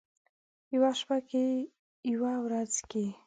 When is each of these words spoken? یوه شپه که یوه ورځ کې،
یوه 0.75 0.91
شپه 0.99 1.17
که 1.29 1.43
یوه 2.11 2.33
ورځ 2.45 2.73
کې، 2.89 3.05